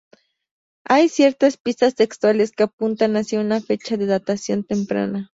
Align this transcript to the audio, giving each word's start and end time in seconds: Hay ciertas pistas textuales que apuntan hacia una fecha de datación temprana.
Hay 0.83 1.09
ciertas 1.09 1.57
pistas 1.57 1.93
textuales 1.93 2.51
que 2.53 2.63
apuntan 2.63 3.17
hacia 3.17 3.39
una 3.39 3.61
fecha 3.61 3.97
de 3.97 4.07
datación 4.07 4.63
temprana. 4.63 5.29